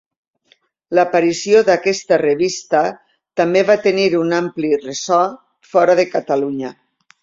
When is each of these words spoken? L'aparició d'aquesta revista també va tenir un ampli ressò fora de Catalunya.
L'aparició 0.99 1.61
d'aquesta 1.67 2.19
revista 2.23 2.83
també 3.43 3.65
va 3.71 3.79
tenir 3.87 4.09
un 4.25 4.35
ampli 4.43 4.77
ressò 4.83 5.25
fora 5.75 6.03
de 6.03 6.13
Catalunya. 6.19 6.79